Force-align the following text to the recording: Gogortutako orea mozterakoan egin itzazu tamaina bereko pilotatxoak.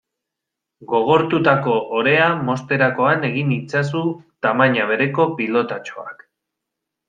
Gogortutako 0.93 1.75
orea 1.99 2.31
mozterakoan 2.49 3.29
egin 3.29 3.53
itzazu 3.59 4.03
tamaina 4.47 4.89
bereko 4.95 5.31
pilotatxoak. 5.39 6.29